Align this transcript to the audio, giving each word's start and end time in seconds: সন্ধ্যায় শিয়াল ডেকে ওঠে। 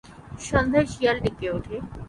সন্ধ্যায় 0.39 0.87
শিয়াল 0.93 1.17
ডেকে 1.23 1.47
ওঠে। 1.55 1.75